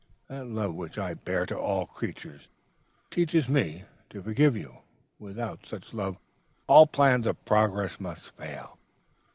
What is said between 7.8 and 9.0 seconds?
must fail.